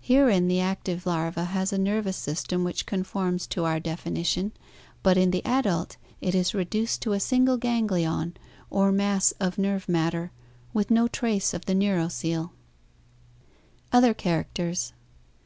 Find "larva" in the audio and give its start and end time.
1.04-1.44